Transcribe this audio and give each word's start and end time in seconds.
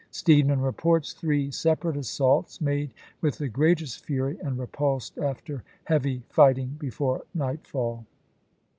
Steedman 0.09 0.61
reports 0.61 1.13
three 1.13 1.51
separate 1.51 1.95
assaults, 1.95 2.59
made 2.59 2.91
with 3.21 3.37
the 3.37 3.47
greatest 3.47 4.03
fury, 4.03 4.35
and 4.41 4.57
repulsed 4.57 5.19
after 5.19 5.63
heavy 5.83 6.21
Ibid., 6.21 6.23
p. 6.23 6.23
860. 6.31 6.33
fighting, 6.33 6.75
before 6.79 7.21
nightfall. 7.35 8.05